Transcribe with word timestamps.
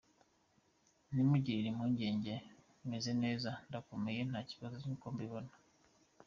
Ntimungirire 1.11 1.67
impungenge, 1.69 2.33
meze 2.89 3.11
neza, 3.23 3.49
ndakomeye 3.67 4.21
nta 4.29 4.41
kibazo 4.49 4.75
nk’uko 4.81 5.05
mubibona. 5.13 5.51